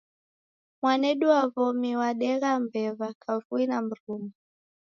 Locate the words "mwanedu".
0.81-1.25